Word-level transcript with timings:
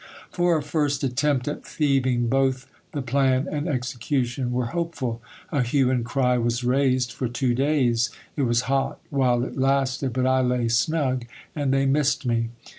For 0.31 0.57
a 0.57 0.63
first 0.63 1.03
attempt 1.03 1.47
at 1.47 1.63
thieving 1.63 2.27
both 2.27 2.65
the 2.91 3.03
plan 3.03 3.47
and 3.47 3.67
execution 3.67 4.51
were 4.51 4.65
hopeful. 4.73 5.21
A 5.51 5.61
hue 5.61 5.91
and 5.91 6.03
cry 6.03 6.39
was 6.39 6.63
raised 6.63 7.11
for 7.11 7.27
two 7.27 7.53
days, 7.53 8.09
it 8.35 8.41
was 8.41 8.61
hot 8.61 8.99
while 9.11 9.43
it 9.43 9.59
lasted, 9.59 10.13
but 10.13 10.25
I 10.25 10.41
lay 10.41 10.69
snug, 10.69 11.25
and 11.55 11.71
they 11.71 11.85
missed 11.85 12.25
me. 12.25 12.49